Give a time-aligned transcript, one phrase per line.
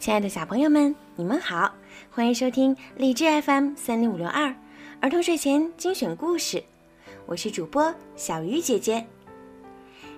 [0.00, 1.74] 亲爱的小朋友们，你们好，
[2.10, 4.56] 欢迎收听荔枝 FM 三零五六二
[4.98, 6.64] 儿童睡前精选故事，
[7.26, 9.06] 我是主播小鱼姐姐。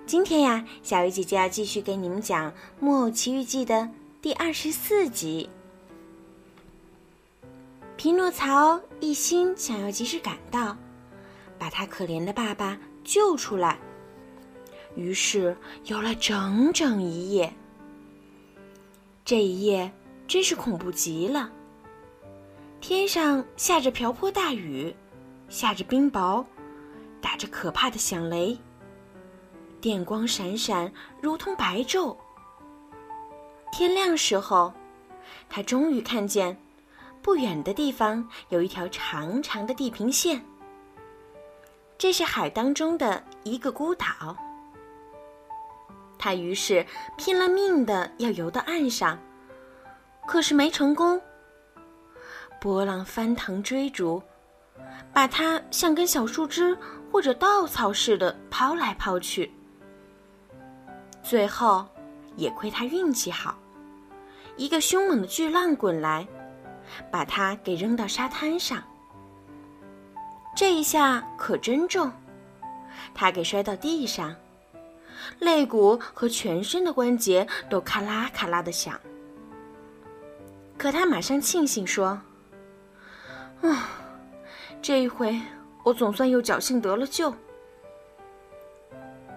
[0.07, 2.49] 今天呀，小鱼姐姐要继续给你们讲
[2.79, 3.89] 《木偶奇遇记》的
[4.21, 5.51] 第二十四集。
[7.97, 10.77] 匹诺曹一心想要及时赶到，
[11.59, 13.77] 把他可怜的爸爸救出来，
[14.95, 15.57] 于是
[15.87, 17.53] 游了整整一夜。
[19.25, 19.91] 这一夜
[20.27, 21.51] 真是恐怖极了。
[22.81, 24.95] 天上下着瓢泼大雨，
[25.49, 26.45] 下着冰雹，
[27.21, 28.59] 打着可怕的响雷。
[29.81, 32.17] 电光闪闪，如同白昼。
[33.73, 34.73] 天亮时候，
[35.49, 36.57] 他终于看见，
[37.23, 40.45] 不远的地方有一条长长的地平线。
[41.97, 44.37] 这是海当中的一个孤岛。
[46.23, 49.19] 他于是拼了命的要游到岸上，
[50.25, 51.21] 可是没成功。
[52.61, 54.23] 波浪翻腾追逐，
[55.13, 56.79] 把他像根小树枝
[57.11, 59.53] 或者稻草似的抛来抛去。
[61.25, 61.85] 最后，
[62.37, 63.59] 也亏他运气好，
[64.57, 66.25] 一个凶猛的巨浪滚来，
[67.11, 68.81] 把他给扔到沙滩上。
[70.55, 72.13] 这一下可真重，
[73.13, 74.33] 他给摔到地上。
[75.39, 78.99] 肋骨和全身的关节都咔啦咔啦的响，
[80.77, 82.21] 可他马上庆幸说
[83.63, 83.89] ：“啊，
[84.81, 85.41] 这一回
[85.85, 87.35] 我总算又侥幸得了救。”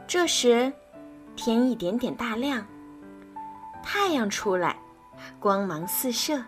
[0.08, 0.72] 这时，
[1.36, 2.66] 天一点点大亮，
[3.84, 4.78] 太阳出来，
[5.40, 6.44] 光芒四射，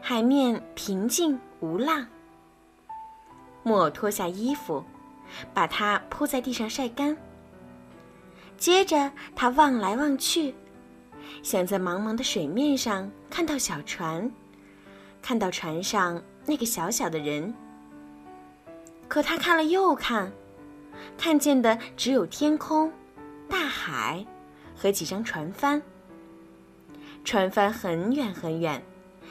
[0.00, 2.06] 海面平静无浪。
[3.62, 4.84] 木偶脱下衣服，
[5.54, 7.16] 把它铺在地上晒干。
[8.56, 10.54] 接着，他望来望去，
[11.42, 14.30] 想在茫茫的水面上看到小船，
[15.20, 17.52] 看到船上那个小小的人。
[19.06, 20.32] 可他看了又看，
[21.18, 22.90] 看见的只有天空、
[23.48, 24.24] 大海
[24.74, 25.82] 和几张船帆。
[27.22, 28.82] 船帆很远很远，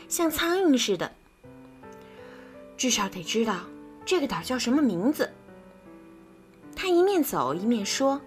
[0.07, 1.11] 像苍蝇似的。
[2.77, 3.61] 至少得知道
[4.05, 5.31] 这个岛叫什么名字。
[6.75, 8.21] 他一面走一面说。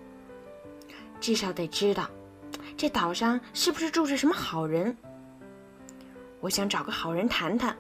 [1.27, 2.09] 至少得知道，
[2.77, 4.97] 这岛上是不是住着什么好人？
[6.39, 7.77] 我想找个好人谈谈，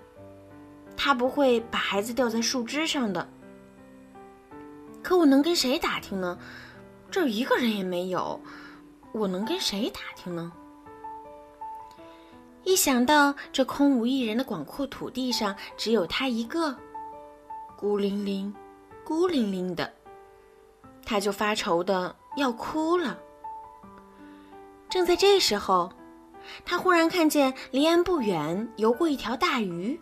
[0.96, 3.28] 他不会把孩子吊在树枝上的。
[5.00, 6.36] 可我能跟谁打听呢？
[7.08, 8.40] 这儿一个人也没有，
[9.12, 10.52] 我能跟谁打听呢？
[12.64, 16.76] 一想到这空无一人的广阔土地上只有他一个，
[17.76, 18.52] 孤零零、
[19.04, 19.94] 孤零零的，
[21.04, 23.16] 他就发愁的要哭了。
[24.88, 25.90] 正在这时候，
[26.64, 30.00] 他忽然看见离岸不远游过一条大鱼。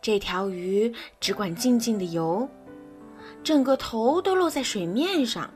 [0.00, 2.48] 这条鱼只管静静的游，
[3.42, 5.50] 整个头都露在水面上。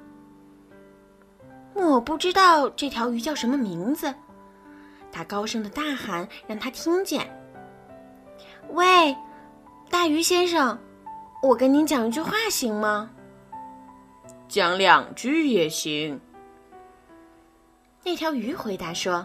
[1.75, 4.13] 木偶不知道这条鱼叫什么名字，
[5.11, 7.29] 他高声的大喊，让他听见
[8.71, 9.17] ：“喂，
[9.91, 10.79] 大鱼先生，
[11.43, 13.11] 我跟您讲一句话行吗
[14.49, 16.21] ？”“讲两句也行。”
[18.05, 19.25] 那条鱼回答说：“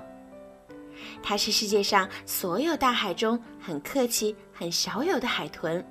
[1.23, 5.83] 它是世界上所有大海中很客气、很少有的海豚。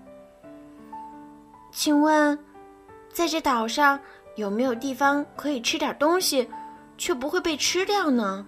[1.73, 2.39] 请问，
[3.13, 3.99] 在这岛上
[4.37, 6.49] 有没有地方可以吃点东西，
[6.97, 8.47] 却不会被吃掉呢？”“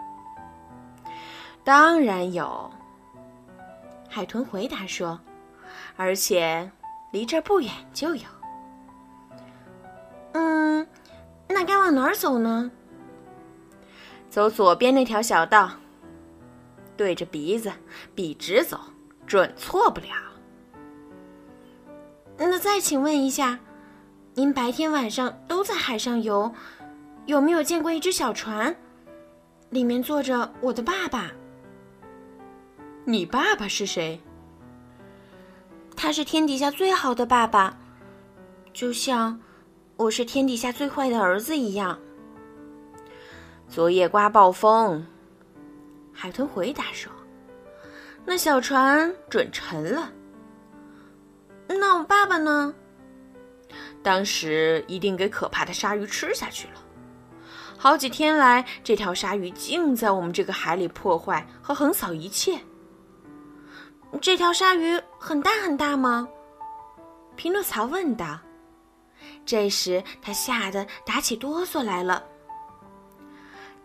[1.65, 2.71] 当然有。”
[4.09, 5.19] 海豚回答说
[5.97, 6.71] ，“而且
[7.11, 8.23] 离这儿不远就有。
[10.33, 10.87] ”“嗯，
[11.49, 12.71] 那该往哪儿走呢？”
[14.31, 15.71] 走左边那条小道，
[16.97, 17.73] 对着鼻子
[18.15, 18.79] 笔直走，
[19.27, 20.09] 准错不了。
[22.37, 23.59] 那再请问一下，
[24.35, 26.53] 您白天晚上都在海上游，
[27.27, 28.77] 有没有见过一只小船，
[29.71, 31.33] 里面坐着我的爸爸？
[33.05, 34.21] 你爸爸是谁？
[35.97, 37.77] 他是天底下最好的爸爸，
[38.73, 39.41] 就像
[39.97, 41.99] 我是天底下最坏的儿子一样。
[43.69, 45.07] 昨夜刮暴风，
[46.13, 47.13] 海豚回答说
[48.25, 50.11] ：“那小船准沉了。
[51.69, 52.75] 那我爸爸呢？
[54.03, 56.75] 当时一定给可怕的鲨鱼吃下去了。
[57.77, 62.59] 好几天来，这条鲨鱼净在我们这个海里破坏和横扫一切。
[64.23, 66.27] 这条鲨鱼很大很大吗？”
[67.37, 68.41] 匹诺曹问道。
[69.45, 72.25] 这时他吓得打起哆嗦来了。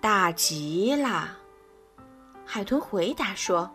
[0.03, 1.29] 大极了，
[2.45, 3.71] 海豚回答说：“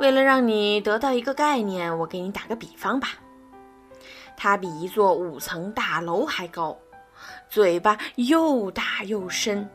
[0.00, 3.08] 为了让你得到一个概念，我给你打个比方吧。
[4.34, 6.74] 它比一座五层大楼还高，
[7.50, 9.68] 嘴巴又大又深，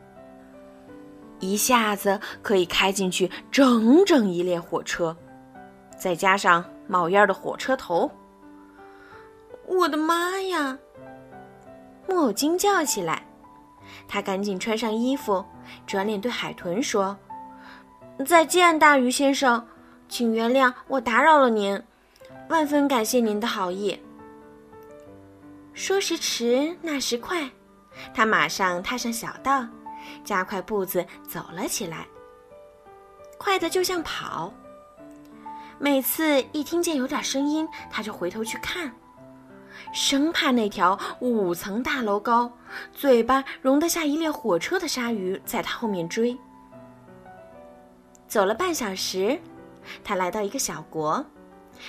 [1.38, 5.16] 一下子可以开进去整整一列火车，
[5.96, 8.10] 再加上冒烟的火车头。”
[9.68, 10.76] 我的妈呀！
[12.08, 13.24] 木偶惊叫起来，
[14.06, 15.44] 他赶紧穿上衣服，
[15.86, 17.16] 转脸对海豚说
[18.26, 19.66] ：“再见，大鱼先生，
[20.08, 21.82] 请原谅我打扰了您，
[22.48, 23.98] 万分感谢您的好意。”
[25.74, 27.48] 说时迟，那时快，
[28.14, 29.66] 他马上踏上小道，
[30.22, 32.06] 加快步子走了起来，
[33.38, 34.52] 快的就像跑。
[35.78, 38.94] 每次一听见有点声音，他就回头去看。
[39.92, 42.50] 生怕那条五层大楼高、
[42.92, 46.36] 嘴巴容得下一列火车的鲨鱼在他后面追。
[48.26, 49.38] 走了半小时，
[50.02, 51.24] 他来到一个小国，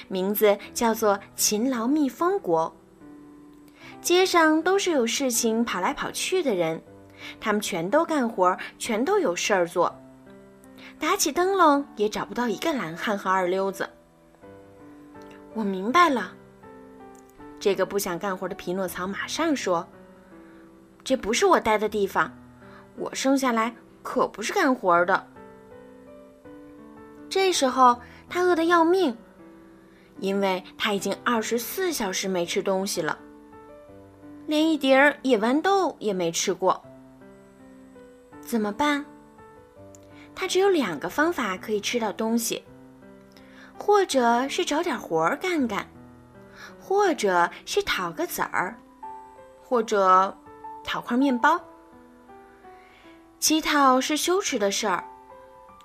[0.07, 2.73] 名字叫做勤劳蜜蜂国。
[4.01, 6.81] 街上都是有事情跑来跑去的人，
[7.39, 9.93] 他们全都干活，全都有事儿做。
[10.99, 13.87] 打起灯笼也找不到一个懒汉和二流子。
[15.53, 16.33] 我明白了。
[17.63, 19.87] 这个不想干活的匹诺曹马上说
[21.01, 22.29] ：“这不是我待的地方，
[22.97, 25.25] 我生下来可不是干活的。”
[27.31, 29.15] 这时候他饿得要命，
[30.19, 33.17] 因为他已经二十四小时没吃东西了，
[34.45, 36.83] 连一碟野豌豆也没吃过。
[38.41, 39.05] 怎么办？
[40.35, 42.61] 他只有两个方法可以吃到东西，
[43.79, 45.87] 或者是找点活儿干干。
[46.85, 48.75] 或者是讨个子儿，
[49.63, 50.37] 或者
[50.83, 51.57] 讨块面包。
[53.39, 55.01] 乞讨是羞耻的事儿，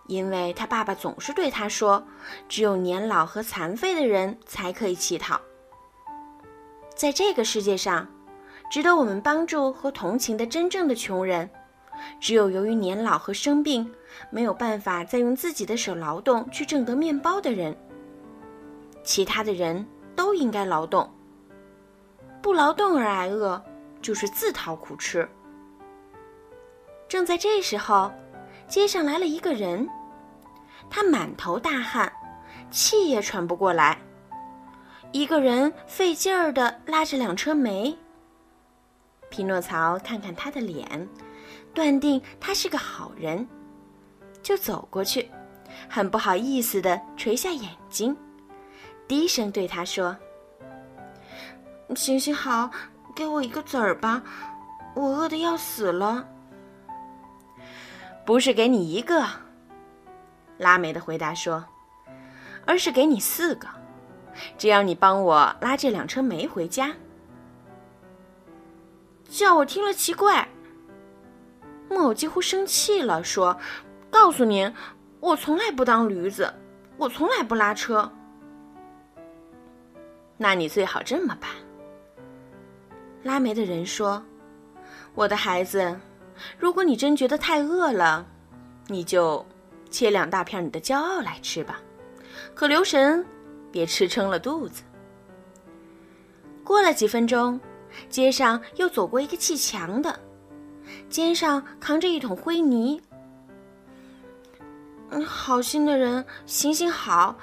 [0.09, 2.03] 因为他爸爸总是对他说
[2.49, 5.41] ：“只有年老和残废的人才可以乞讨。”
[6.97, 8.09] 在这个世界上，
[8.69, 11.49] 值得我们帮助和同情的真正的穷人，
[12.19, 13.89] 只有由于年老和生病，
[14.31, 17.77] 没有办法再用自己的手劳动去挣得面包的人。
[19.05, 19.87] 其他的人。
[20.19, 21.09] 都应该劳动，
[22.43, 23.63] 不劳动而挨饿，
[24.03, 25.29] 就是自讨苦吃。
[27.07, 28.11] 正在这时候，
[28.67, 29.89] 街上来了一个人，
[30.91, 32.13] 他满头大汗，
[32.69, 33.97] 气也喘不过来。
[35.13, 37.97] 一个人费劲儿地拉着两车煤。
[39.31, 41.09] 匹诺曹看看他的脸，
[41.73, 43.47] 断定他是个好人，
[44.43, 45.31] 就走过去，
[45.89, 48.17] 很不好意思地垂下眼睛。
[49.09, 50.15] 低声对他说
[51.97, 52.71] ：“行行好，
[53.17, 54.23] 给我一个子儿吧，
[54.95, 56.29] 我饿得要死了。”
[58.27, 59.25] 不是给你一个，
[60.59, 61.65] 拉美的回答说，
[62.67, 63.67] 而是给你四个，
[64.59, 66.93] 只要你帮我拉这两车煤回家。
[69.31, 70.47] 叫我听了奇怪，
[71.89, 73.59] 木偶几乎生气了，说
[74.13, 74.71] ：“告诉您，
[75.21, 76.53] 我从来不当驴子，
[76.99, 78.13] 我从来不拉车。”
[80.39, 81.51] 那你最好这么办。
[83.25, 84.23] 拉煤的人说
[85.15, 85.99] ：“我的孩子，
[86.57, 88.25] 如果你真觉得太饿了，
[88.87, 89.45] 你就
[89.91, 91.81] 切两大片你的骄傲来吃吧。
[92.55, 93.27] 可留神，
[93.73, 94.85] 别吃撑了肚子。”
[96.63, 97.61] 过了几分钟，
[98.09, 100.21] 街上又走过一个砌墙的，
[101.11, 103.03] 肩上扛着一桶灰泥。
[105.11, 107.37] 嗯，好心的人，行行好。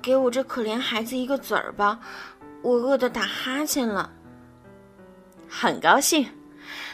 [0.00, 1.98] 给我这可怜孩子一个子儿吧，
[2.62, 4.12] 我饿得打哈欠了。
[5.48, 6.28] 很高兴，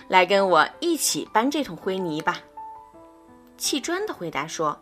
[0.08, 2.38] 来跟我一起搬这桶灰泥吧。
[3.58, 4.78] 砌砖的回答说：“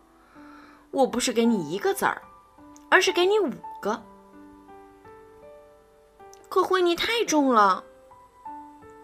[0.91, 2.21] 我不是给你一个子儿，
[2.91, 3.51] 而是给你五
[3.81, 4.03] 个。”
[6.49, 7.83] 可灰泥太重了。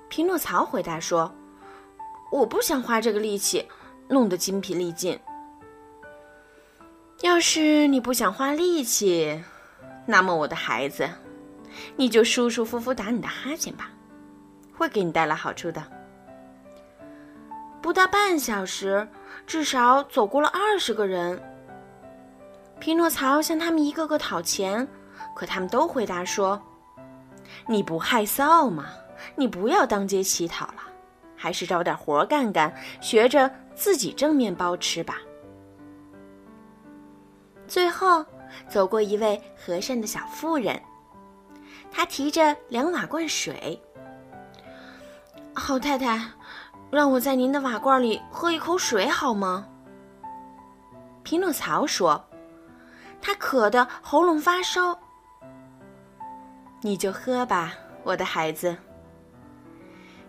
[0.09, 1.33] 匹诺曹回答说
[2.31, 3.67] ：“我不想花这个力气，
[4.09, 5.19] 弄得筋疲力尽。”
[7.23, 9.43] 要是你不想花力气，
[10.07, 11.09] 那么我的孩子，
[11.97, 13.91] 你就舒舒服服打你的哈欠吧，
[14.77, 15.83] 会给你带来好处的。
[17.83, 19.09] 不到半小时，
[19.47, 21.43] 至少走过了二十个人。
[22.79, 24.87] 匹诺曹向他们一个个讨钱，
[25.35, 26.61] 可他们都回答说
[27.69, 28.87] ：“你不害臊吗？
[29.37, 30.83] 你不要当街乞讨了，
[31.37, 35.19] 还是找点活干干，学着自己挣面包吃吧。”
[37.69, 38.25] 最后，
[38.69, 40.81] 走过一位和善的小妇人，
[41.91, 43.81] 他提着两瓦罐水。
[45.55, 46.21] 好太太，
[46.91, 49.67] 让我在您的瓦罐里喝一口水好吗？
[51.23, 52.25] 匹诺曹说
[53.21, 54.99] ：“他渴得喉咙发烧。”
[56.83, 58.77] 你就喝吧，我的孩子。”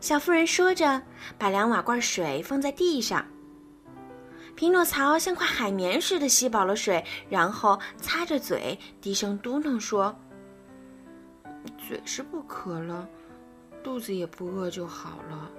[0.02, 1.02] 小妇人说着，
[1.38, 3.26] 把两瓦罐水放在地上。
[4.56, 10.14] 匹诺曹像块海绵似的吸饱了水，然后擦着嘴，低声嘟囔说
[11.78, 13.08] ：“嘴是不渴了，
[13.84, 15.50] 肚子也不饿就好了。”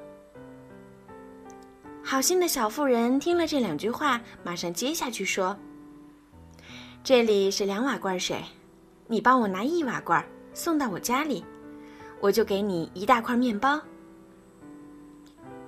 [2.04, 5.56] 好心的小妇人听了这两句话，马上接下去说
[7.04, 8.42] ：“这里是两瓦罐水，
[9.06, 11.44] 你帮我拿一瓦罐送到我家里，
[12.20, 13.80] 我就给你一大块面包。”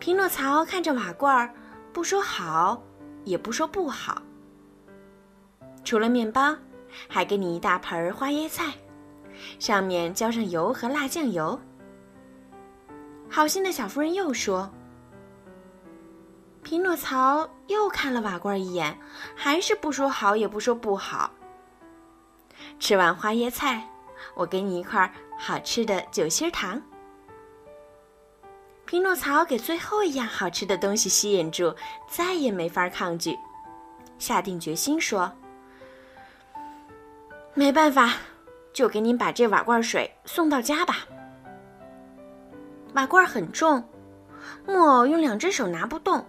[0.00, 1.54] 匹诺曹看着瓦罐，
[1.92, 2.82] 不说好，
[3.24, 4.20] 也不说不好。
[5.84, 6.54] 除了面包，
[7.08, 8.74] 还给你一大盆花椰菜，
[9.58, 11.58] 上面浇上油和辣酱油。
[13.28, 14.70] 好心的小夫人又说。
[16.62, 18.98] 匹诺曹又看了瓦罐一眼，
[19.36, 21.30] 还是不说好，也不说不好。
[22.80, 23.86] 吃完花椰菜，
[24.34, 26.80] 我给你一块好吃的酒心糖。
[28.86, 31.74] 匹诺曹给最后一样好吃的东西吸引住，
[32.08, 33.36] 再也没法抗拒，
[34.18, 35.30] 下定决心说
[37.52, 38.14] ：“没办法，
[38.74, 41.06] 就给您把这瓦罐水送到家吧。”
[42.92, 43.82] 瓦罐很重，
[44.66, 46.22] 木偶用两只手拿不动。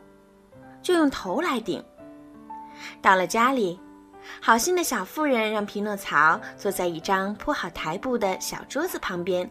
[0.81, 1.83] 就用头来顶。
[3.01, 3.79] 到了家里，
[4.39, 9.49] 好心的小妇人让匹诺曹坐在一张铺好台布的小桌子旁边，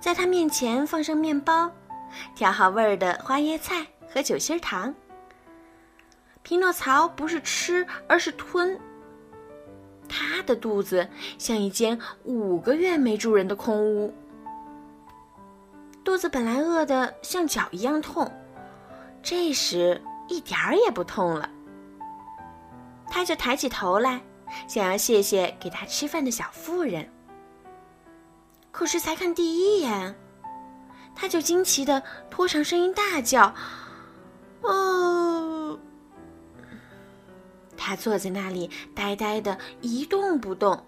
[0.00, 1.70] 在他面前放上面包，
[2.34, 4.92] 调好味儿的花椰菜和酒心糖。
[6.42, 8.76] 匹诺曹不是吃，而是吞。
[10.10, 14.12] 他的肚子像一间五个月没住人的空屋，
[16.02, 18.30] 肚子本来饿得像脚一样痛。
[19.22, 21.48] 这时一点儿也不痛了，
[23.08, 24.20] 他就抬起头来，
[24.66, 27.08] 想要谢谢给他吃饭的小妇人。
[28.72, 30.14] 可是才看第一眼，
[31.14, 33.54] 他就惊奇的拖长声音大叫
[34.62, 35.06] ：“哦！”
[37.82, 40.84] 他坐在那里呆呆的一动不动，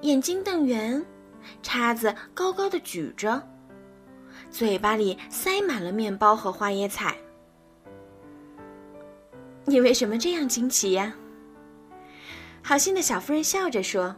[0.00, 1.06] 眼睛瞪圆，
[1.62, 3.40] 叉子高高的举着。
[4.50, 7.16] 嘴巴里塞满了面包和花椰菜。
[9.64, 11.14] 你为什么这样惊奇呀？
[12.62, 14.16] 好心的小夫人笑着说：“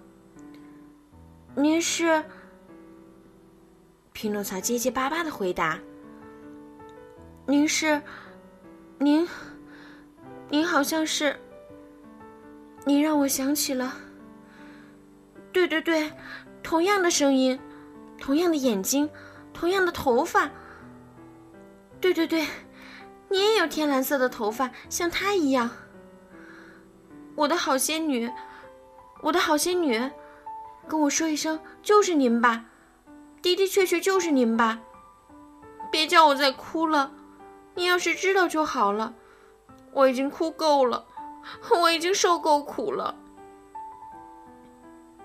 [1.54, 2.24] 您是。”
[4.14, 5.78] 匹诺曹结结巴巴的回答
[7.44, 8.00] ：“您是，
[8.98, 9.28] 您，
[10.52, 11.34] 您好像是。
[12.84, 13.96] 您让我想起了。
[15.50, 16.12] 对对对，
[16.62, 17.58] 同样的声音，
[18.20, 19.08] 同样的眼睛。”
[19.54, 20.50] 同样的头发，
[22.00, 22.46] 对对对，
[23.28, 25.70] 你也有天蓝色的头发，像她一样。
[27.36, 28.30] 我的好仙女，
[29.20, 30.10] 我的好仙女，
[30.88, 32.64] 跟我说一声，就是您吧，
[33.40, 34.80] 的的确确就是您吧。
[35.90, 37.12] 别叫我再哭了，
[37.74, 39.14] 你要是知道就好了。
[39.92, 41.04] 我已经哭够了，
[41.80, 43.14] 我已经受够苦了。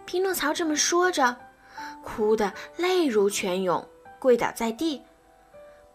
[0.05, 1.35] 匹诺曹这么说着，
[2.03, 3.85] 哭得泪如泉涌。
[4.19, 4.99] 跪倒在地，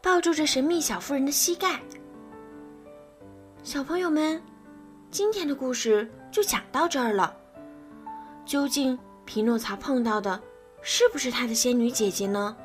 [0.01, 1.81] 抱住着神秘小妇人的膝盖。
[3.65, 4.41] 小朋友们，
[5.11, 7.37] 今天的故事就讲到这儿了。
[8.47, 10.41] 究竟匹诺曹碰到的
[10.83, 12.57] 是不是他的仙女姐姐呢？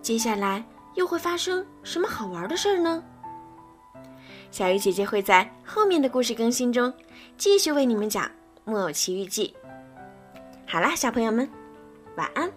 [0.00, 3.04] 接下来又会发生什么好玩的事儿呢？
[4.54, 6.94] 小鱼姐姐会在后面的故事更新中
[7.36, 8.24] 继续为你们讲
[8.64, 9.52] 《木偶奇遇记》。
[10.64, 11.50] 好啦，小朋友们，
[12.14, 12.48] 晚安。